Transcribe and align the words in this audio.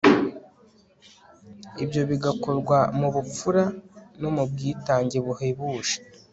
ibyo 1.83 2.01
bigakorwa 2.09 2.77
mu 2.99 3.07
bupfura 3.13 3.63
no 4.21 4.29
mu 4.35 4.43
bwitange 4.49 5.17
buhebuje 5.25 5.95